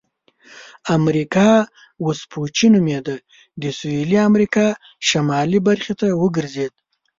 امریکا 0.97 1.49
وسپوچې 2.05 2.67
نومیده 2.73 3.15
د 3.61 3.63
سویلي 3.79 4.17
امریکا 4.29 4.65
شمالي 5.07 5.59
برخو 5.67 5.93
ته 5.99 6.07
وګرځېد. 6.21 6.73